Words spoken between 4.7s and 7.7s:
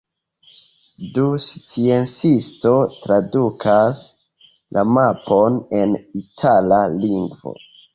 la mapon en itala lingvo.